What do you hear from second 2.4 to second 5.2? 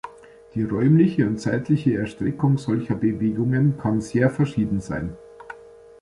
solcher Bewegungen kann sehr verschieden sein.